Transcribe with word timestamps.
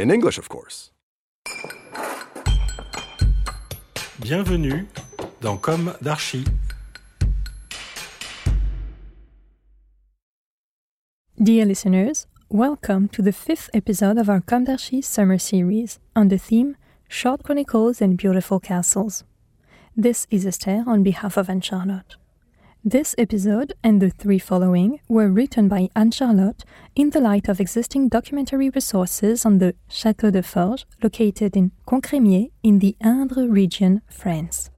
In 0.00 0.10
English, 0.10 0.38
of 0.38 0.48
course. 0.48 0.90
Bienvenue 4.20 4.86
dans 5.42 5.58
Comme 5.58 5.92
d'Archi. 6.00 6.44
Dear 11.36 11.66
listeners, 11.66 12.26
welcome 12.48 13.08
to 13.08 13.20
the 13.20 13.32
fifth 13.32 13.68
episode 13.74 14.16
of 14.16 14.30
our 14.30 14.40
Comme 14.40 14.64
d'Archi 14.64 15.02
summer 15.02 15.36
series 15.36 15.98
on 16.16 16.28
the 16.28 16.38
theme 16.38 16.76
Short 17.08 17.42
Chronicles 17.42 18.00
and 18.00 18.16
Beautiful 18.16 18.60
Castles. 18.60 19.24
This 19.94 20.26
is 20.30 20.46
Esther 20.46 20.84
on 20.86 21.02
behalf 21.02 21.36
of 21.36 21.50
Anne 21.50 21.60
Charlotte. 21.60 22.16
This 22.84 23.14
episode 23.16 23.74
and 23.84 24.02
the 24.02 24.10
three 24.10 24.40
following 24.40 24.98
were 25.08 25.28
written 25.28 25.68
by 25.68 25.88
Anne 25.94 26.10
Charlotte 26.10 26.64
in 26.96 27.10
the 27.10 27.20
light 27.20 27.48
of 27.48 27.60
existing 27.60 28.08
documentary 28.08 28.70
resources 28.70 29.46
on 29.46 29.58
the 29.58 29.76
Château 29.88 30.32
de 30.32 30.42
Forges 30.42 30.84
located 31.00 31.56
in 31.56 31.70
Concrémier 31.86 32.50
in 32.64 32.80
the 32.80 32.96
Indre 33.00 33.46
region, 33.46 34.02
France. 34.08 34.70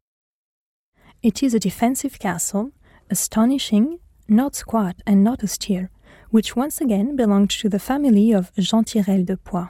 It 1.22 1.42
is 1.42 1.54
a 1.54 1.58
defensive 1.58 2.18
castle, 2.18 2.72
astonishing, 3.08 4.00
not 4.28 4.54
squat 4.54 4.96
and 5.06 5.24
not 5.24 5.42
austere, 5.42 5.90
which 6.28 6.54
once 6.54 6.82
again 6.82 7.16
belonged 7.16 7.52
to 7.52 7.70
the 7.70 7.78
family 7.78 8.32
of 8.32 8.52
Jean 8.58 8.84
Tirel 8.84 9.24
de 9.24 9.38
Poix. 9.38 9.68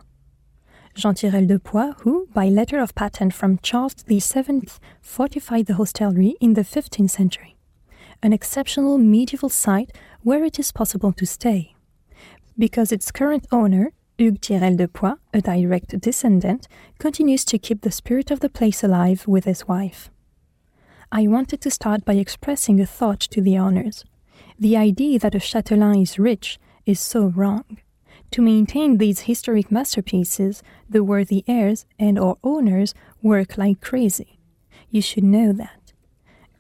Jean 0.97 1.15
Tirel 1.15 1.47
de 1.47 1.61
Poix, 1.61 1.93
who, 2.01 2.27
by 2.35 2.49
letter 2.49 2.81
of 2.81 2.97
patent 2.97 3.33
from 3.33 3.59
Charles 3.59 3.95
VII, 4.09 4.63
fortified 5.01 5.67
the 5.67 5.75
hostelry 5.75 6.35
in 6.41 6.55
the 6.55 6.63
15th 6.63 7.11
century, 7.11 7.55
an 8.25 8.33
exceptional 8.33 8.97
medieval 8.97 9.51
site 9.51 9.93
where 10.23 10.45
it 10.45 10.59
is 10.59 10.73
possible 10.73 11.13
to 11.13 11.27
stay. 11.27 11.75
Because 12.59 12.91
its 12.91 13.13
current 13.13 13.47
owner, 13.53 13.93
Hugues 14.17 14.41
Tirel 14.41 14.79
de 14.79 14.89
Poix, 14.89 15.17
a 15.35 15.43
direct 15.43 16.01
descendant, 16.01 16.67
continues 16.99 17.45
to 17.45 17.59
keep 17.59 17.83
the 17.83 17.91
spirit 17.91 18.31
of 18.31 18.41
the 18.41 18.49
place 18.49 18.83
alive 18.83 19.29
with 19.29 19.45
his 19.45 19.69
wife. 19.69 20.09
I 21.13 21.27
wanted 21.27 21.61
to 21.61 21.71
start 21.71 22.07
by 22.07 22.15
expressing 22.15 22.81
a 22.81 22.87
thought 22.87 23.21
to 23.21 23.43
the 23.43 23.59
owners. 23.59 24.07
The 24.59 24.75
idea 24.75 25.19
that 25.19 25.35
a 25.35 25.39
châtelain 25.39 26.03
is 26.03 26.19
rich 26.19 26.59
is 26.87 27.01
so 27.01 27.27
wrong. 27.27 27.77
To 28.31 28.41
maintain 28.41 28.97
these 28.97 29.29
historic 29.29 29.71
masterpieces, 29.71 30.63
the 30.89 31.05
worthy 31.05 31.45
heirs 31.47 31.85
and 31.99 32.19
or 32.19 32.39
owners 32.43 32.95
work 33.21 33.59
like 33.59 33.83
crazy. 33.83 34.39
You 34.89 35.03
should 35.03 35.25
know 35.25 35.53
that. 35.53 35.84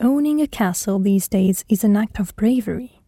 Owning 0.04 0.42
a 0.42 0.46
castle 0.46 0.98
these 0.98 1.28
days 1.28 1.64
is 1.66 1.82
an 1.82 1.96
act 1.96 2.20
of 2.20 2.36
bravery. 2.36 3.00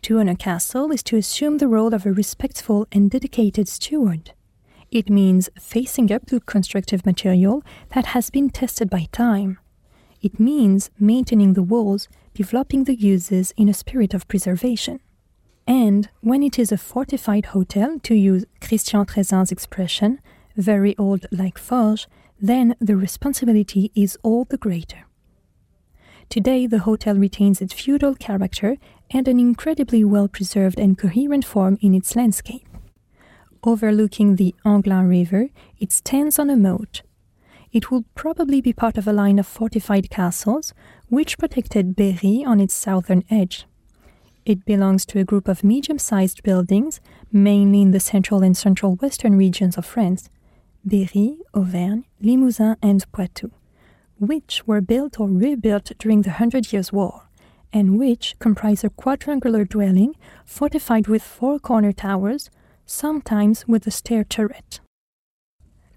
To 0.00 0.18
own 0.18 0.30
a 0.30 0.34
castle 0.34 0.90
is 0.90 1.02
to 1.02 1.18
assume 1.18 1.58
the 1.58 1.68
role 1.68 1.92
of 1.92 2.06
a 2.06 2.12
respectful 2.12 2.88
and 2.90 3.10
dedicated 3.10 3.68
steward. 3.68 4.32
It 4.90 5.10
means 5.10 5.50
facing 5.60 6.10
up 6.10 6.24
to 6.28 6.40
constructive 6.40 7.04
material 7.04 7.62
that 7.94 8.06
has 8.06 8.30
been 8.30 8.48
tested 8.48 8.88
by 8.88 9.08
time. 9.12 9.58
It 10.22 10.40
means 10.40 10.90
maintaining 10.98 11.52
the 11.52 11.62
walls, 11.62 12.08
developing 12.32 12.84
the 12.84 12.98
uses 12.98 13.52
in 13.58 13.68
a 13.68 13.74
spirit 13.74 14.14
of 14.14 14.26
preservation. 14.26 15.00
And 15.66 16.08
when 16.22 16.42
it 16.42 16.58
is 16.58 16.72
a 16.72 16.78
fortified 16.78 17.46
hotel, 17.46 17.98
to 18.04 18.14
use 18.14 18.46
Christian 18.62 19.04
Trézin's 19.04 19.52
expression, 19.52 20.22
very 20.56 20.96
old 20.96 21.26
like 21.30 21.58
Forges, 21.58 22.06
then 22.40 22.74
the 22.80 22.96
responsibility 22.96 23.92
is 23.94 24.16
all 24.22 24.46
the 24.46 24.56
greater. 24.56 25.05
Today, 26.28 26.66
the 26.66 26.80
hotel 26.80 27.14
retains 27.14 27.62
its 27.62 27.72
feudal 27.72 28.14
character 28.14 28.76
and 29.10 29.28
an 29.28 29.38
incredibly 29.38 30.04
well 30.04 30.28
preserved 30.28 30.78
and 30.78 30.98
coherent 30.98 31.44
form 31.44 31.78
in 31.80 31.94
its 31.94 32.16
landscape. 32.16 32.66
Overlooking 33.62 34.36
the 34.36 34.54
Anglin 34.64 35.08
River, 35.08 35.48
it 35.78 35.92
stands 35.92 36.38
on 36.38 36.50
a 36.50 36.56
moat. 36.56 37.02
It 37.72 37.90
would 37.90 38.04
probably 38.14 38.60
be 38.60 38.72
part 38.72 38.96
of 38.96 39.06
a 39.06 39.12
line 39.12 39.38
of 39.38 39.46
fortified 39.46 40.10
castles 40.10 40.72
which 41.08 41.38
protected 41.38 41.96
Berry 41.96 42.44
on 42.44 42.60
its 42.60 42.74
southern 42.74 43.24
edge. 43.30 43.66
It 44.44 44.64
belongs 44.64 45.04
to 45.06 45.18
a 45.18 45.24
group 45.24 45.48
of 45.48 45.64
medium 45.64 45.98
sized 45.98 46.42
buildings, 46.42 47.00
mainly 47.32 47.82
in 47.82 47.90
the 47.90 48.00
central 48.00 48.42
and 48.42 48.56
central 48.56 48.94
western 48.96 49.36
regions 49.36 49.76
of 49.76 49.84
France 49.84 50.30
Berry, 50.84 51.38
Auvergne, 51.52 52.04
Limousin, 52.20 52.76
and 52.80 53.10
Poitou, 53.10 53.50
which 54.18 54.66
were 54.66 54.80
built 54.80 55.20
or 55.20 55.28
rebuilt 55.28 55.92
during 55.98 56.22
the 56.22 56.32
Hundred 56.32 56.72
Years' 56.72 56.92
War, 56.92 57.28
and 57.72 57.98
which 57.98 58.36
comprise 58.38 58.84
a 58.84 58.90
quadrangular 58.90 59.64
dwelling 59.64 60.14
fortified 60.44 61.08
with 61.08 61.22
four 61.22 61.58
corner 61.58 61.92
towers, 61.92 62.50
sometimes 62.86 63.66
with 63.68 63.86
a 63.86 63.90
stair 63.90 64.24
turret. 64.24 64.80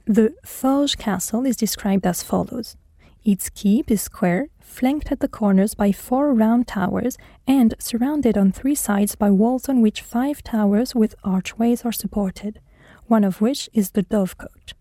The 0.06 0.34
Forges 0.44 0.96
Castle 0.96 1.46
is 1.46 1.56
described 1.56 2.06
as 2.06 2.24
follows. 2.24 2.76
Its 3.24 3.50
keep 3.50 3.92
is 3.92 4.02
square, 4.02 4.48
flanked 4.60 5.12
at 5.12 5.20
the 5.20 5.28
corners 5.28 5.76
by 5.76 5.92
four 5.92 6.34
round 6.34 6.68
towers, 6.68 7.18
and 7.46 7.76
surrounded 7.78 8.38
on 8.38 8.52
three 8.52 8.76
sides 8.76 9.16
by 9.16 9.30
walls 9.30 9.70
on 9.70 9.82
which 9.82 10.02
five 10.02 10.42
towers 10.42 10.96
with 10.96 11.16
archways 11.24 11.86
are 11.86 11.92
supported, 11.92 12.60
one 13.08 13.24
of 13.24 13.42
which 13.42 13.70
is 13.74 13.92
the 13.92 14.04
dovecote. 14.04 14.74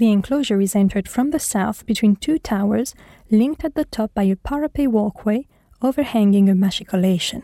The 0.00 0.10
enclosure 0.10 0.62
is 0.62 0.74
entered 0.74 1.06
from 1.06 1.30
the 1.30 1.38
south 1.38 1.84
between 1.84 2.16
two 2.16 2.38
towers, 2.38 2.94
linked 3.30 3.66
at 3.66 3.74
the 3.74 3.84
top 3.84 4.14
by 4.14 4.22
a 4.22 4.34
parapet 4.34 4.90
walkway 4.90 5.46
overhanging 5.82 6.48
a 6.48 6.54
machicolation. 6.54 7.42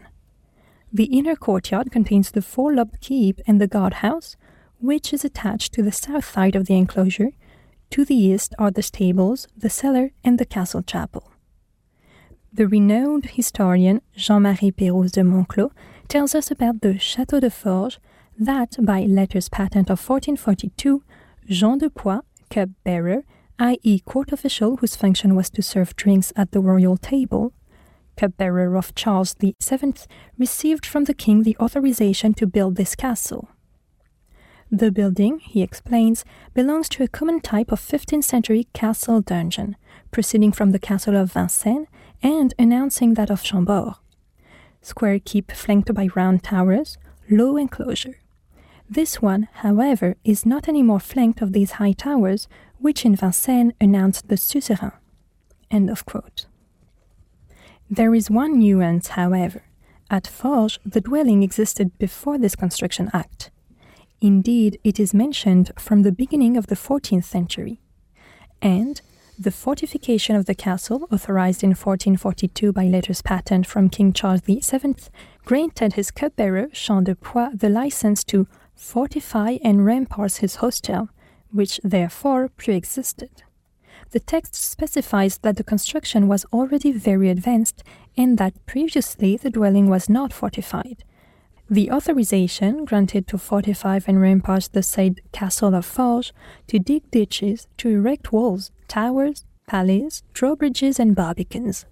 The 0.91 1.05
inner 1.05 1.37
courtyard 1.37 1.93
contains 1.93 2.31
the 2.31 2.41
four 2.41 2.75
lobed 2.75 3.03
keep 3.03 3.43
and 3.47 3.61
the 3.61 3.67
guardhouse, 3.67 4.37
which 4.81 5.13
is 5.13 5.23
attached 5.23 5.75
to 5.75 5.83
the 5.83 5.93
south 5.93 6.25
side 6.25 6.57
of 6.57 6.65
the 6.65 6.77
enclosure. 6.77 7.33
To 7.91 8.07
the 8.07 8.15
east 8.15 8.55
are 8.59 8.71
the 8.71 8.83
stables, 8.83 9.47
the 9.55 9.69
cellar, 9.69 10.13
and 10.25 10.39
the 10.39 10.47
castle 10.47 10.83
chapel. 10.83 11.31
The 12.51 12.67
renowned 12.67 13.27
historian 13.33 14.01
Jean 14.17 14.45
Marie 14.45 14.73
Pérouse 14.73 15.13
de 15.13 15.21
Montclos 15.21 15.73
tells 16.09 16.35
us 16.35 16.51
about 16.51 16.81
the 16.81 16.95
Château 16.95 17.39
de 17.39 17.51
Forges 17.51 17.99
that, 18.39 18.77
by 18.81 19.03
letters 19.03 19.51
patent 19.51 19.91
of 19.91 20.01
1442, 20.01 21.03
Jean 21.51 21.77
de 21.77 21.91
Poix, 21.91 22.23
cupbearer, 22.51 23.25
i.e., 23.59 24.01
court 24.01 24.33
official 24.33 24.77
whose 24.79 24.97
function 24.97 25.35
was 25.35 25.51
to 25.51 25.63
serve 25.63 25.97
drinks 25.97 26.33
at 26.37 26.53
the 26.53 26.61
royal 26.61 26.97
table, 26.97 27.53
cupbearer 28.17 28.77
of 28.77 28.95
Charles 28.95 29.35
VII, 29.35 29.95
received 30.39 30.87
from 30.87 31.05
the 31.05 31.15
king 31.15 31.43
the 31.43 31.57
authorization 31.59 32.35
to 32.35 32.47
build 32.47 32.77
this 32.77 32.95
castle. 32.95 33.49
The 34.71 34.91
building, 34.91 35.39
he 35.39 35.63
explains, 35.63 36.25
belongs 36.53 36.89
to 36.91 37.05
a 37.05 37.09
common 37.09 37.41
type 37.41 37.71
of 37.71 37.81
15th 37.81 38.25
century 38.25 38.67
castle 38.73 39.21
dungeon, 39.21 39.77
proceeding 40.11 40.51
from 40.51 40.73
the 40.73 40.81
castle 40.81 41.17
of 41.17 41.33
Vincennes 41.33 41.87
and 42.23 42.53
announcing 42.59 43.15
that 43.15 43.31
of 43.31 43.45
Chambord. 43.45 43.95
Square 44.83 45.21
keep 45.25 45.53
flanked 45.53 45.95
by 45.95 46.09
round 46.17 46.43
towers, 46.43 46.99
low 47.31 47.57
enclosure. 47.57 48.17
This 48.89 49.21
one, 49.21 49.49
however, 49.55 50.17
is 50.25 50.47
not 50.47 50.69
any 50.69 50.83
more 50.83 51.01
flanked 51.01 51.43
of 51.43 51.53
these 51.53 51.73
high 51.73 51.93
towers, 51.93 52.47
which 52.79 53.05
in 53.05 53.17
Vincennes 53.17 53.73
announced 53.81 54.29
the 54.29 54.37
suzerain. 54.37 54.93
End 55.71 55.91
of 55.91 56.07
quote. 56.07 56.47
There 57.91 58.15
is 58.15 58.31
one 58.31 58.59
nuance, 58.59 59.09
however. 59.09 59.63
At 60.09 60.27
Forges, 60.27 60.79
the 60.85 61.01
dwelling 61.01 61.43
existed 61.43 61.97
before 61.99 62.39
this 62.39 62.55
construction 62.55 63.11
act. 63.13 63.51
Indeed, 64.21 64.79
it 64.85 65.01
is 65.01 65.13
mentioned 65.13 65.73
from 65.79 66.03
the 66.03 66.13
beginning 66.13 66.57
of 66.57 66.69
the 66.69 66.77
14th 66.77 67.25
century. 67.25 67.81
And 68.63 69.01
the 69.39 69.51
fortification 69.51 70.37
of 70.37 70.47
the 70.47 70.55
castle, 70.55 71.07
authorized 71.13 71.63
in 71.63 71.71
1442 71.71 72.73
by 72.73 72.85
letters 72.85 73.21
patent 73.21 73.67
from 73.67 73.91
King 73.91 74.13
Charles 74.13 74.41
VII, 74.43 74.95
granted 75.45 75.93
his 75.93 76.11
cupbearer, 76.11 76.69
Jean 76.73 77.05
de 77.05 77.15
Poix, 77.15 77.49
the 77.53 77.69
license 77.69 78.25
to 78.25 78.47
fortify 78.77 79.59
and 79.65 79.85
rampart 79.85 80.37
his 80.37 80.57
hostel, 80.57 81.09
which 81.51 81.81
therefore 81.83 82.49
pre-existed. 82.49 83.43
The 84.11 84.21
text 84.21 84.55
specifies 84.55 85.39
that 85.39 85.57
the 85.57 85.65
construction 85.65 86.29
was 86.29 86.45
already 86.53 86.93
very 86.93 87.29
advanced 87.29 87.83
and 88.17 88.39
that 88.39 88.65
previously 88.67 89.37
the 89.37 89.51
dwelling 89.51 89.89
was 89.89 90.09
not 90.09 90.33
fortified. 90.33 91.03
the 91.69 91.91
authorization 91.91 92.85
granted 92.85 93.27
to 93.27 93.39
fortify 93.39 93.99
and 94.07 94.21
rampart 94.21 94.69
the 94.73 94.83
said 94.83 95.21
castle 95.33 95.75
of 95.75 95.85
Forges 95.85 96.33
to 96.69 96.79
dig 96.79 97.11
ditches, 97.11 97.67
to 97.77 97.89
erect 97.89 98.33
walls, 98.33 98.71
towers, 98.87 99.45
palais, 99.67 100.09
drawbridges, 100.33 101.01
and 101.01 101.17
barbicans. 101.17 101.85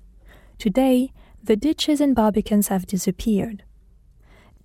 Today, 0.59 1.13
the 1.43 1.57
ditches 1.57 2.01
and 2.01 2.15
barbicans 2.15 2.69
have 2.69 2.87
disappeared. 2.87 3.65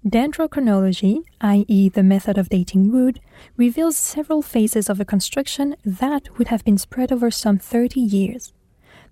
Dendrochronology, 0.06 1.24
i.e., 1.42 1.90
the 1.90 2.04
method 2.04 2.38
of 2.38 2.48
dating 2.48 2.90
wood, 2.90 3.20
reveals 3.58 3.98
several 3.98 4.42
phases 4.42 4.90
of 4.90 5.02
a 5.02 5.06
construction 5.06 5.76
that 5.84 6.38
would 6.38 6.48
have 6.48 6.64
been 6.64 6.78
spread 6.78 7.12
over 7.12 7.30
some 7.30 7.58
30 7.58 8.00
years. 8.00 8.54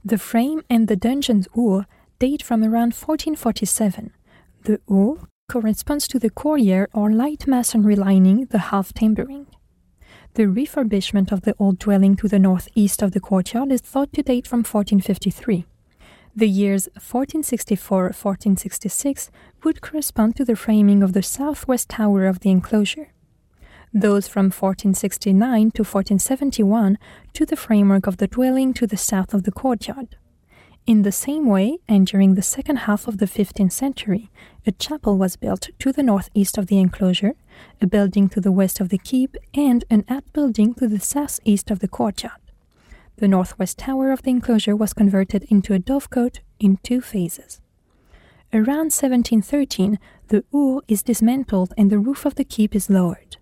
The 0.06 0.18
frame 0.18 0.64
and 0.70 0.88
the 0.88 0.96
dungeon's 0.96 1.50
hourd 1.58 1.88
date 2.20 2.42
from 2.42 2.64
around 2.64 2.94
1447. 2.94 4.14
The 4.64 4.80
hourd 4.90 5.28
corresponds 5.52 6.08
to 6.08 6.20
the 6.20 6.30
courtier 6.30 6.88
or 6.94 7.12
light 7.12 7.48
masonry 7.48 7.98
lining 7.98 8.46
the 8.46 8.72
half 8.72 8.94
timbering. 8.94 9.48
The 10.36 10.44
refurbishment 10.44 11.34
of 11.34 11.42
the 11.42 11.56
old 11.60 11.80
dwelling 11.80 12.16
to 12.18 12.30
the 12.30 12.40
northeast 12.40 13.02
of 13.02 13.12
the 13.12 13.20
courtyard 13.20 13.74
is 13.74 13.82
thought 13.82 14.14
to 14.14 14.24
date 14.24 14.48
from 14.48 14.60
1453. 14.60 15.66
The 16.38 16.48
years 16.48 16.86
1464 16.94 18.00
1466 18.14 19.32
would 19.64 19.82
correspond 19.82 20.36
to 20.36 20.46
the 20.46 20.56
framing 20.56 21.02
of 21.02 21.14
the 21.14 21.24
southwest 21.24 21.90
tower 21.90 22.28
of 22.28 22.42
the 22.42 22.52
enclosure. 22.52 23.08
Those 23.92 24.28
from 24.28 24.52
1469 24.52 25.72
to 25.72 25.82
1471 25.82 27.00
to 27.34 27.44
the 27.48 27.56
framework 27.56 28.06
of 28.06 28.18
the 28.18 28.28
dwelling 28.28 28.76
to 28.76 28.86
the 28.86 28.98
south 28.98 29.34
of 29.34 29.46
the 29.46 29.52
courtyard. 29.52 30.16
In 30.86 31.02
the 31.02 31.12
same 31.12 31.48
way, 31.48 31.80
and 31.88 32.06
during 32.06 32.36
the 32.36 32.44
second 32.44 32.86
half 32.86 33.08
of 33.08 33.18
the 33.18 33.26
15th 33.26 33.72
century, 33.72 34.30
a 34.68 34.72
chapel 34.72 35.18
was 35.18 35.38
built 35.38 35.70
to 35.80 35.92
the 35.92 36.04
northeast 36.04 36.60
of 36.60 36.68
the 36.68 36.78
enclosure, 36.78 37.34
a 37.82 37.88
building 37.88 38.30
to 38.30 38.40
the 38.40 38.52
west 38.52 38.80
of 38.80 38.90
the 38.90 39.00
keep, 39.00 39.36
and 39.56 39.86
an 39.90 40.06
outbuilding 40.08 40.76
to 40.76 40.88
the 40.88 41.00
southeast 41.00 41.72
of 41.72 41.80
the 41.80 41.88
courtyard. 41.88 42.47
The 43.18 43.28
northwest 43.28 43.80
tower 43.80 44.12
of 44.12 44.22
the 44.22 44.30
enclosure 44.30 44.76
was 44.76 44.94
converted 44.94 45.44
into 45.50 45.74
a 45.74 45.80
dovecote 45.80 46.40
in 46.60 46.78
two 46.84 47.02
phases. 47.02 47.62
Around 48.54 48.94
1713, 48.94 49.98
the 50.28 50.44
hourd 50.54 50.84
is 50.88 51.04
dismantled 51.04 51.74
and 51.78 51.90
the 51.90 52.00
roof 52.00 52.26
of 52.26 52.36
the 52.36 52.46
keep 52.46 52.76
is 52.76 52.90
lowered. 52.90 53.38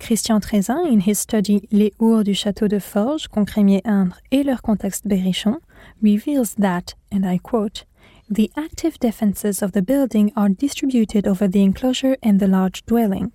Christian 0.00 0.40
Trézin, 0.40 0.90
in 0.90 1.00
his 1.00 1.20
study 1.20 1.68
Les 1.70 1.92
Hourds 2.00 2.24
du 2.24 2.32
Château 2.32 2.68
de 2.68 2.80
Forges, 2.80 3.28
Concrémier-Indre 3.28 4.16
et 4.32 4.44
leur 4.44 4.60
contexte 4.62 5.06
berrichon, 5.06 5.60
reveals 6.00 6.54
that, 6.54 6.94
and 7.12 7.24
I 7.24 7.38
quote, 7.38 7.84
the 8.28 8.50
active 8.56 8.98
defenses 8.98 9.62
of 9.62 9.72
the 9.72 9.82
building 9.82 10.32
are 10.34 10.48
distributed 10.48 11.28
over 11.28 11.46
the 11.46 11.62
enclosure 11.62 12.16
and 12.22 12.40
the 12.40 12.48
large 12.48 12.84
dwelling. 12.86 13.32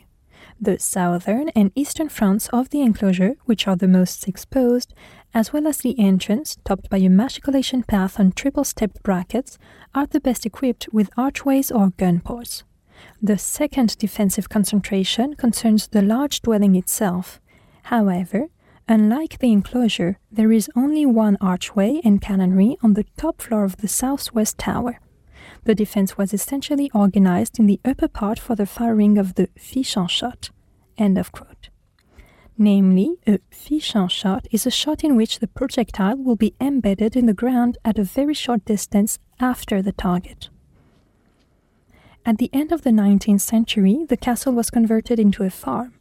The 0.60 0.80
southern 0.80 1.50
and 1.50 1.72
eastern 1.76 2.10
fronts 2.10 2.48
of 2.50 2.70
the 2.70 2.82
enclosure, 2.82 3.36
which 3.46 3.68
are 3.68 3.76
the 3.76 3.88
most 3.88 4.28
exposed, 4.28 4.94
as 5.32 5.54
well 5.54 5.68
as 5.68 5.78
the 5.78 5.98
entrance, 6.00 6.58
topped 6.66 6.90
by 6.90 6.98
a 6.98 7.10
machicolation 7.10 7.84
path 7.84 8.20
on 8.20 8.32
triple 8.32 8.64
stepped 8.64 9.04
brackets, 9.04 9.60
are 9.94 10.08
the 10.08 10.20
best 10.20 10.48
equipped 10.48 10.88
with 10.92 11.12
archways 11.16 11.70
or 11.70 11.92
gun 11.98 12.22
ports. 12.22 12.64
The 13.22 13.38
second 13.38 13.98
defensive 14.00 14.50
concentration 14.50 15.36
concerns 15.36 15.90
the 15.90 16.02
large 16.02 16.42
dwelling 16.42 16.76
itself. 16.76 17.40
However, 17.84 18.48
unlike 18.90 19.38
the 19.38 19.52
enclosure, 19.52 20.18
there 20.32 20.52
is 20.52 20.72
only 20.76 21.06
one 21.06 21.38
archway 21.40 22.02
and 22.04 22.20
cannonry 22.20 22.78
on 22.82 22.96
the 22.96 23.06
top 23.16 23.42
floor 23.42 23.64
of 23.64 23.78
the 23.78 23.88
southwest 23.88 24.58
tower. 24.58 25.00
The 25.64 25.76
defense 25.76 26.18
was 26.18 26.34
essentially 26.34 26.90
organized 26.94 27.60
in 27.60 27.68
the 27.68 27.80
upper 27.84 28.08
part 28.08 28.40
for 28.40 28.56
the 28.56 28.66
firing 28.66 29.18
of 29.18 29.36
the 29.36 29.48
Fichant 29.58 30.10
shot. 30.10 30.50
End 30.98 31.18
of 31.18 31.32
quote. 31.32 31.70
Namely, 32.58 33.18
a 33.28 33.40
Fichant 33.52 34.10
shot 34.10 34.48
is 34.52 34.66
a 34.66 34.72
shot 34.72 35.04
in 35.04 35.16
which 35.16 35.40
the 35.40 35.48
projectile 35.48 36.18
will 36.18 36.36
be 36.36 36.56
embedded 36.60 37.16
in 37.16 37.28
the 37.28 37.34
ground 37.34 37.78
at 37.86 38.00
a 38.00 38.04
very 38.04 38.34
short 38.34 38.66
distance 38.66 39.20
after 39.40 39.82
the 39.82 39.92
target. 39.92 40.50
At 42.26 42.40
the 42.40 42.50
end 42.52 42.72
of 42.72 42.82
the 42.82 42.90
19th 42.90 43.42
century, 43.42 44.06
the 44.10 44.18
castle 44.18 44.54
was 44.54 44.70
converted 44.70 45.20
into 45.20 45.44
a 45.44 45.50
farm. 45.50 45.94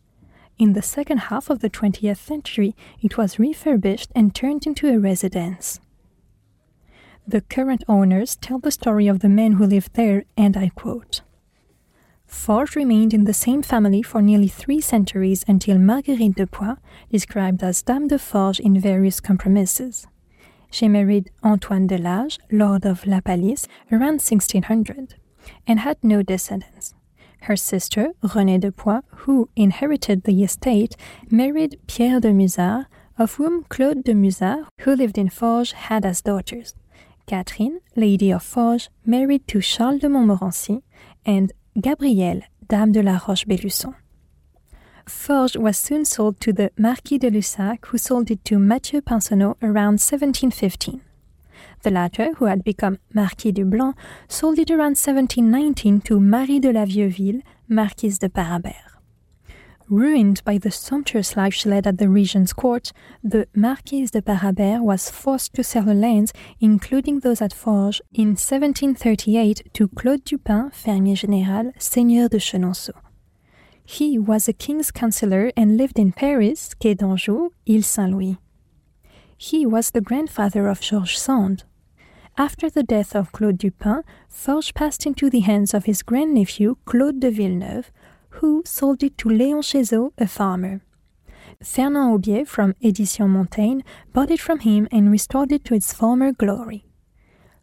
In 0.58 0.72
the 0.72 0.82
second 0.82 1.18
half 1.18 1.50
of 1.50 1.60
the 1.60 1.68
20th 1.68 2.16
century, 2.16 2.74
it 3.02 3.18
was 3.18 3.38
refurbished 3.38 4.10
and 4.14 4.34
turned 4.34 4.66
into 4.66 4.88
a 4.88 4.98
residence. 4.98 5.78
The 7.28 7.40
current 7.40 7.82
owners 7.88 8.36
tell 8.36 8.60
the 8.60 8.70
story 8.70 9.08
of 9.08 9.18
the 9.18 9.28
men 9.28 9.52
who 9.52 9.66
lived 9.66 9.94
there, 9.94 10.24
and 10.36 10.56
I 10.56 10.68
quote 10.68 11.22
Forges 12.24 12.76
remained 12.76 13.12
in 13.12 13.24
the 13.24 13.34
same 13.34 13.62
family 13.62 14.00
for 14.00 14.22
nearly 14.22 14.46
three 14.46 14.80
centuries 14.80 15.44
until 15.48 15.78
Marguerite 15.78 16.36
de 16.36 16.46
Poix, 16.46 16.76
described 17.10 17.62
as 17.64 17.82
Dame 17.82 18.06
de 18.06 18.18
Forges 18.18 18.64
in 18.64 18.78
various 18.78 19.20
compromises. 19.20 20.06
She 20.70 20.88
married 20.88 21.30
Antoine 21.42 21.88
de 21.88 21.98
Lage, 21.98 22.38
Lord 22.52 22.84
of 22.84 23.06
La 23.06 23.20
Palisse, 23.20 23.66
around 23.90 24.20
1600 24.22 25.16
and 25.66 25.80
had 25.80 25.96
no 26.02 26.22
descendants. 26.22 26.94
Her 27.42 27.56
sister, 27.56 28.08
Renée 28.22 28.60
de 28.60 28.72
Poix, 28.72 29.00
who 29.18 29.48
inherited 29.56 30.24
the 30.24 30.42
estate, 30.42 30.96
married 31.30 31.78
Pierre 31.86 32.20
de 32.20 32.32
Musard, 32.32 32.86
of 33.18 33.34
whom 33.34 33.64
Claude 33.64 34.04
de 34.04 34.14
Musard, 34.14 34.66
who 34.80 34.94
lived 34.94 35.18
in 35.18 35.28
Forges, 35.28 35.72
had 35.72 36.04
as 36.04 36.20
daughters. 36.20 36.74
Catherine, 37.26 37.80
Lady 37.96 38.30
of 38.32 38.42
Forges, 38.42 38.88
married 39.04 39.46
to 39.48 39.60
Charles 39.60 40.00
de 40.00 40.08
Montmorency, 40.08 40.82
and 41.24 41.52
Gabrielle, 41.80 42.42
Dame 42.68 42.92
de 42.92 43.02
la 43.02 43.18
Roche-Bellusson. 43.18 43.94
Forges 45.06 45.56
was 45.56 45.76
soon 45.76 46.04
sold 46.04 46.40
to 46.40 46.52
the 46.52 46.70
Marquis 46.76 47.18
de 47.18 47.30
Lussac, 47.30 47.86
who 47.86 47.98
sold 47.98 48.30
it 48.30 48.44
to 48.44 48.58
Mathieu 48.58 49.00
Pinsonneau 49.00 49.56
around 49.62 50.00
1715. 50.00 51.00
The 51.82 51.90
latter, 51.90 52.32
who 52.34 52.46
had 52.46 52.64
become 52.64 52.98
Marquis 53.12 53.52
du 53.52 53.64
Blanc, 53.64 53.94
sold 54.28 54.58
it 54.58 54.70
around 54.70 54.96
1719 54.96 56.00
to 56.02 56.20
Marie 56.20 56.60
de 56.60 56.72
la 56.72 56.84
Vieuville, 56.84 57.42
Marquise 57.68 58.18
de 58.18 58.28
Parabère. 58.28 58.85
Ruined 59.88 60.42
by 60.44 60.58
the 60.58 60.72
sumptuous 60.72 61.36
life 61.36 61.54
she 61.54 61.68
led 61.68 61.86
at 61.86 61.98
the 61.98 62.08
regent's 62.08 62.52
court, 62.52 62.90
the 63.22 63.46
Marquise 63.54 64.10
de 64.10 64.20
Parabère 64.20 64.80
was 64.80 65.10
forced 65.10 65.54
to 65.54 65.62
sell 65.62 65.84
her 65.84 65.94
lands, 65.94 66.32
including 66.58 67.20
those 67.20 67.40
at 67.40 67.52
Forges, 67.52 68.00
in 68.12 68.30
1738 68.30 69.72
to 69.74 69.86
Claude 69.86 70.24
Dupin, 70.24 70.70
fermier 70.70 71.14
général, 71.14 71.70
seigneur 71.80 72.28
de 72.28 72.40
Chenonceau. 72.40 72.94
He 73.84 74.18
was 74.18 74.48
a 74.48 74.52
king's 74.52 74.90
counselor 74.90 75.52
and 75.56 75.76
lived 75.76 76.00
in 76.00 76.10
Paris, 76.10 76.74
Quai 76.74 76.94
d'Anjou, 76.94 77.50
Ile 77.68 77.82
Saint-Louis. 77.82 78.38
He 79.38 79.64
was 79.66 79.92
the 79.92 80.00
grandfather 80.00 80.66
of 80.66 80.80
George 80.80 81.16
Sand, 81.16 81.62
after 82.38 82.68
the 82.68 82.82
death 82.82 83.16
of 83.16 83.32
Claude 83.32 83.56
Dupin, 83.56 84.02
Forges 84.28 84.72
passed 84.72 85.06
into 85.06 85.30
the 85.30 85.40
hands 85.40 85.72
of 85.72 85.86
his 85.86 86.02
grandnephew 86.02 86.74
Claude 86.84 87.20
de 87.20 87.30
Villeneuve, 87.30 87.90
who 88.36 88.62
sold 88.66 89.02
it 89.02 89.16
to 89.18 89.28
Léon 89.28 89.62
Chezeaux, 89.62 90.12
a 90.18 90.26
farmer. 90.26 90.82
Fernand 91.62 92.12
Aubier 92.12 92.46
from 92.46 92.74
Éditions 92.82 93.30
Montaigne 93.30 93.80
bought 94.12 94.30
it 94.30 94.40
from 94.40 94.60
him 94.60 94.86
and 94.92 95.10
restored 95.10 95.52
it 95.52 95.64
to 95.64 95.74
its 95.74 95.92
former 95.92 96.32
glory. 96.32 96.84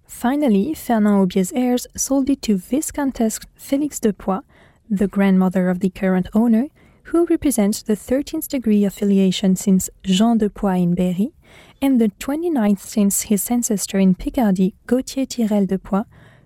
Finally, 0.07 0.73
Fernand 0.73 1.21
Aubier's 1.21 1.51
heirs 1.53 1.85
sold 1.95 2.29
it 2.29 2.41
to 2.41 2.57
Viscountess 2.57 3.39
Félix 3.57 3.99
de 3.99 4.13
Poix, 4.13 4.41
the 4.89 5.07
grandmother 5.07 5.69
of 5.69 5.79
the 5.79 5.89
current 5.89 6.27
owner, 6.33 6.67
who 7.07 7.25
represents 7.25 7.83
the 7.83 7.95
13th 7.95 8.47
degree 8.47 8.83
of 8.83 8.93
affiliation 8.93 9.55
since 9.55 9.89
Jean 10.03 10.37
de 10.37 10.49
Poix 10.49 10.77
in 10.77 10.95
Berry, 10.95 11.33
and 11.81 11.99
the 11.99 12.09
29th 12.19 12.79
since 12.79 13.23
his 13.23 13.49
ancestor 13.51 13.99
in 13.99 14.15
Picardy, 14.15 14.73
Gauthier 14.87 15.25
Tirel 15.25 15.67
de 15.67 15.77
Poix, 15.77 16.03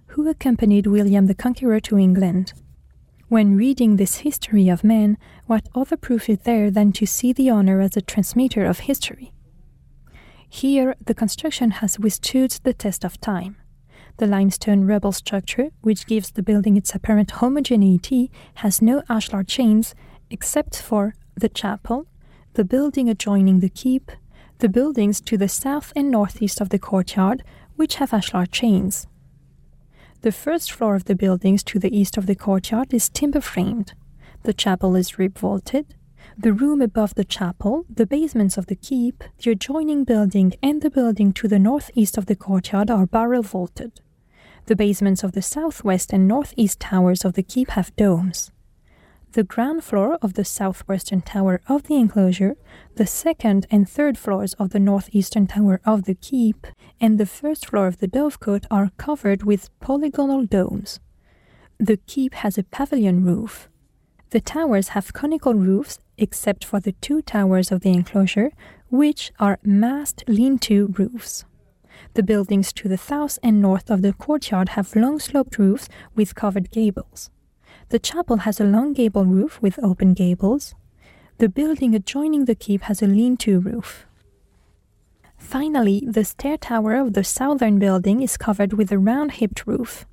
who 0.08 0.28
accompanied 0.28 0.88
William 0.88 1.28
the 1.28 1.36
Conqueror 1.36 1.80
to 1.80 1.98
England. 1.98 2.54
When 3.30 3.58
reading 3.58 3.98
this 3.98 4.20
history 4.20 4.70
of 4.70 4.86
man, 4.86 5.18
what 5.48 5.68
other 5.76 5.98
proof 5.98 6.30
is 6.30 6.40
there 6.46 6.72
than 6.72 6.94
to 6.94 7.06
see 7.06 7.34
the 7.34 7.50
honor 7.50 7.82
as 7.82 7.98
a 7.98 8.02
transmitter 8.02 8.64
of 8.64 8.80
history? 8.80 9.34
Here, 10.48 10.96
the 11.06 11.14
construction 11.14 11.72
has 11.72 12.00
withstood 12.00 12.52
the 12.64 12.72
test 12.74 13.04
of 13.04 13.20
time. 13.20 13.58
The 14.16 14.28
limestone 14.28 14.86
rubble 14.86 15.12
structure, 15.12 15.72
which 15.82 16.08
gives 16.08 16.32
the 16.32 16.42
building 16.42 16.78
its 16.78 16.96
apparent 16.96 17.32
homogeneity, 17.32 18.32
has 18.56 18.82
no 18.82 19.02
ashlar 19.10 19.46
chains 19.46 19.94
except 20.30 20.82
for 20.82 21.14
the 21.36 21.50
chapel, 21.50 22.08
the 22.54 22.64
building 22.64 23.10
adjoining 23.10 23.60
the 23.60 23.68
keep, 23.68 24.10
the 24.60 24.70
buildings 24.70 25.20
to 25.20 25.38
the 25.38 25.50
south 25.50 25.92
and 25.98 26.10
northeast 26.10 26.62
of 26.62 26.70
the 26.70 26.80
courtyard, 26.80 27.44
which 27.76 27.96
have 27.96 28.12
ashlar 28.12 28.50
chains. 28.50 29.06
The 30.22 30.32
first 30.32 30.72
floor 30.72 30.96
of 30.96 31.06
the 31.06 31.16
buildings 31.16 31.64
to 31.66 31.78
the 31.78 31.96
east 31.96 32.18
of 32.18 32.26
the 32.26 32.36
courtyard 32.36 32.92
is 32.92 33.08
timber 33.08 33.40
framed. 33.40 33.94
The 34.44 34.54
chapel 34.54 34.96
is 34.96 35.20
rib 35.20 35.38
vaulted. 35.38 35.94
The 36.36 36.54
room 36.54 36.82
above 36.82 37.14
the 37.14 37.24
chapel, 37.24 37.86
the 37.88 38.08
basements 38.08 38.58
of 38.58 38.66
the 38.66 38.76
keep, 38.76 39.24
the 39.38 39.52
adjoining 39.52 40.04
building, 40.04 40.54
and 40.64 40.82
the 40.82 40.90
building 40.90 41.34
to 41.34 41.48
the 41.48 41.60
northeast 41.60 42.18
of 42.18 42.26
the 42.26 42.36
courtyard 42.36 42.90
are 42.90 43.06
barrel 43.06 43.44
vaulted. 43.44 44.02
The 44.66 44.76
basements 44.76 45.24
of 45.24 45.34
the 45.34 45.42
southwest 45.42 46.12
and 46.12 46.28
northeast 46.28 46.80
towers 46.80 47.24
of 47.24 47.34
the 47.34 47.44
keep 47.44 47.70
have 47.72 47.96
domes. 47.96 48.52
The 49.38 49.44
ground 49.44 49.84
floor 49.84 50.18
of 50.24 50.34
the 50.34 50.44
southwestern 50.44 51.22
tower 51.22 51.62
of 51.68 51.84
the 51.84 51.94
enclosure, 51.94 52.56
the 52.96 53.06
second 53.06 53.68
and 53.70 53.88
third 53.88 54.18
floors 54.18 54.56
of 54.56 54.72
the 54.72 54.80
northeastern 54.80 55.46
tower 55.46 55.80
of 55.86 56.06
the 56.06 56.16
keep, 56.16 56.66
and 57.00 57.20
the 57.20 57.28
first 57.28 57.68
floor 57.68 57.86
of 57.86 58.00
the 58.00 58.08
dovecote 58.08 58.66
are 58.72 58.90
covered 58.98 59.44
with 59.44 59.70
polygonal 59.80 60.48
domes. 60.48 61.00
The 61.78 61.98
keep 61.98 62.34
has 62.34 62.58
a 62.58 62.64
pavilion 62.64 63.24
roof. 63.24 63.70
The 64.32 64.42
towers 64.42 64.88
have 64.96 65.14
conical 65.14 65.54
roofs, 65.54 66.00
except 66.18 66.66
for 66.66 66.80
the 66.80 66.94
two 66.94 67.22
towers 67.22 67.72
of 67.72 67.82
the 67.82 67.92
enclosure, 67.92 68.50
which 68.90 69.32
are 69.40 69.60
massed 69.62 70.24
lean 70.28 70.58
to 70.66 70.88
roofs. 70.98 71.46
The 72.16 72.24
buildings 72.24 72.74
to 72.74 72.90
the 72.90 72.98
south 72.98 73.38
and 73.44 73.62
north 73.62 73.92
of 73.92 74.02
the 74.02 74.14
courtyard 74.14 74.70
have 74.70 74.96
long 74.96 75.20
sloped 75.20 75.60
roofs 75.60 75.88
with 76.16 76.34
covered 76.34 76.72
gables. 76.72 77.30
The 77.90 78.00
chapel 78.00 78.38
has 78.38 78.60
a 78.60 78.66
long 78.66 78.94
gable 78.94 79.26
roof 79.26 79.62
with 79.62 79.80
open 79.82 80.14
gables. 80.14 80.76
The 81.38 81.48
building 81.48 81.96
adjoining 81.96 82.46
the 82.46 82.56
keep 82.56 82.82
has 82.84 83.02
a 83.02 83.08
lean 83.08 83.38
to 83.38 83.60
roof. 83.60 84.06
Finally, 85.38 86.04
the 86.06 86.26
stair 86.26 86.58
tower 86.58 86.96
of 86.96 87.14
the 87.14 87.24
southern 87.24 87.80
building 87.80 88.22
is 88.22 88.36
covered 88.36 88.74
with 88.74 88.92
a 88.92 88.98
round 88.98 89.34
hipped 89.34 89.66
roof. 89.66 90.06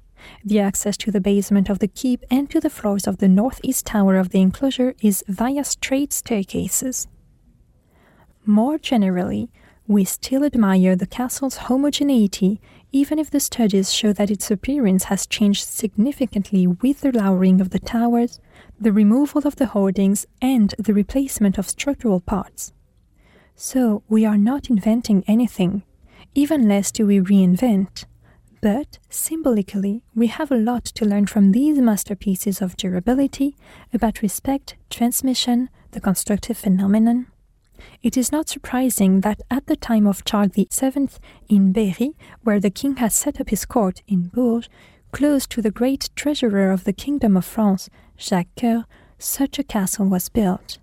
The 0.45 0.61
access 0.61 0.97
to 0.99 1.11
the 1.11 1.21
basement 1.21 1.69
of 1.69 1.81
the 1.81 1.88
keep 1.88 2.25
and 2.31 2.49
to 2.50 2.61
the 2.61 2.71
floors 2.71 3.07
of 3.07 3.19
the 3.19 3.28
northeast 3.28 3.87
tower 3.87 4.16
of 4.16 4.31
the 4.31 4.40
enclosure 4.40 4.95
is 5.02 5.25
via 5.26 5.64
straight 5.64 6.12
staircases. 6.12 7.09
More 8.47 8.78
generally, 8.78 9.50
we 9.87 10.04
still 10.04 10.45
admire 10.45 10.95
the 10.95 11.07
castle's 11.07 11.57
homogeneity, 11.57 12.61
even 12.94 13.18
if 13.18 13.28
the 13.28 13.40
studies 13.40 13.92
show 13.92 14.12
that 14.12 14.30
its 14.30 14.52
appearance 14.52 15.04
has 15.04 15.26
changed 15.26 15.66
significantly 15.66 16.64
with 16.64 17.00
the 17.00 17.10
lowering 17.10 17.60
of 17.60 17.70
the 17.70 17.78
towers, 17.80 18.38
the 18.80 18.92
removal 18.92 19.44
of 19.44 19.56
the 19.56 19.66
hoardings, 19.66 20.28
and 20.40 20.76
the 20.78 20.94
replacement 20.94 21.58
of 21.58 21.68
structural 21.68 22.20
parts. 22.20 22.72
So, 23.56 24.04
we 24.08 24.24
are 24.24 24.38
not 24.38 24.70
inventing 24.70 25.24
anything, 25.26 25.82
even 26.36 26.68
less 26.68 26.92
do 26.92 27.04
we 27.04 27.18
reinvent. 27.18 28.04
But, 28.60 29.00
symbolically, 29.10 30.04
we 30.14 30.28
have 30.28 30.52
a 30.52 30.56
lot 30.56 30.84
to 30.84 31.04
learn 31.04 31.26
from 31.26 31.50
these 31.50 31.78
masterpieces 31.78 32.62
of 32.62 32.76
durability 32.76 33.56
about 33.92 34.22
respect, 34.22 34.76
transmission, 34.88 35.68
the 35.90 36.00
constructive 36.00 36.58
phenomenon, 36.58 37.26
it 38.02 38.16
is 38.16 38.31
not 38.31 38.49
surprising 38.49 39.21
that 39.21 39.40
at 39.50 39.66
the 39.66 39.76
time 39.76 40.07
of 40.07 40.25
Charles 40.25 40.52
VII 40.54 41.09
in 41.49 41.73
Berry, 41.73 42.14
where 42.43 42.61
the 42.61 42.71
king 42.71 42.97
had 42.97 43.12
set 43.12 43.40
up 43.40 43.50
his 43.50 43.64
court 43.64 44.02
in 44.07 44.25
Bourges, 44.28 44.69
close 45.12 45.47
to 45.47 45.62
the 45.62 45.71
great 45.71 46.11
treasurer 46.16 46.71
of 46.71 46.85
the 46.85 46.93
Kingdom 46.93 47.37
of 47.37 47.45
France, 47.45 47.88
Jacques 48.19 48.54
Coeur, 48.57 48.85
such 49.19 49.59
a 49.59 49.64
castle 49.64 50.07
was 50.07 50.28
built. 50.28 50.78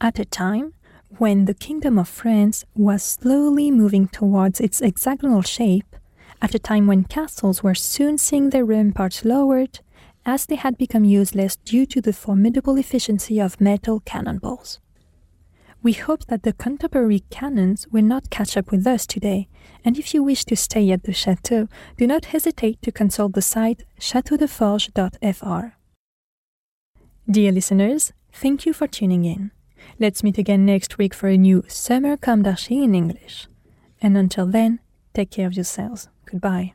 At 0.00 0.18
a 0.18 0.24
time 0.24 0.72
when 1.18 1.44
the 1.44 1.54
Kingdom 1.54 1.98
of 1.98 2.08
France 2.08 2.64
was 2.74 3.02
slowly 3.02 3.70
moving 3.70 4.08
towards 4.08 4.60
its 4.60 4.80
hexagonal 4.80 5.42
shape, 5.42 5.96
at 6.40 6.54
a 6.54 6.58
time 6.58 6.86
when 6.86 7.04
castles 7.04 7.62
were 7.62 7.74
soon 7.74 8.16
seeing 8.16 8.50
their 8.50 8.64
ramparts 8.64 9.24
lowered, 9.24 9.80
as 10.24 10.46
they 10.46 10.56
had 10.56 10.78
become 10.78 11.04
useless 11.04 11.56
due 11.56 11.86
to 11.86 12.00
the 12.00 12.12
formidable 12.12 12.76
efficiency 12.76 13.40
of 13.40 13.60
metal 13.60 14.00
cannonballs. 14.00 14.80
We 15.82 15.94
hope 15.94 16.26
that 16.26 16.42
the 16.42 16.52
contemporary 16.52 17.20
canons 17.30 17.86
will 17.90 18.04
not 18.04 18.28
catch 18.28 18.56
up 18.56 18.70
with 18.70 18.86
us 18.86 19.06
today, 19.06 19.48
and 19.82 19.98
if 19.98 20.12
you 20.12 20.22
wish 20.22 20.44
to 20.46 20.56
stay 20.56 20.90
at 20.90 21.04
the 21.04 21.12
chateau, 21.14 21.68
do 21.96 22.06
not 22.06 22.26
hesitate 22.26 22.82
to 22.82 22.92
consult 22.92 23.32
the 23.32 23.42
site 23.42 23.84
chateaudeforge.fr. 23.98 25.66
Dear 27.30 27.52
listeners, 27.52 28.12
thank 28.32 28.66
you 28.66 28.72
for 28.74 28.86
tuning 28.86 29.24
in. 29.24 29.52
Let's 29.98 30.22
meet 30.22 30.36
again 30.36 30.66
next 30.66 30.98
week 30.98 31.14
for 31.14 31.28
a 31.28 31.38
new 31.38 31.64
Summer 31.66 32.16
Comme 32.16 32.42
d'Archi 32.42 32.82
in 32.82 32.94
English. 32.94 33.46
And 34.02 34.16
until 34.16 34.46
then, 34.46 34.80
take 35.14 35.30
care 35.30 35.46
of 35.46 35.54
yourselves. 35.54 36.08
Goodbye. 36.26 36.74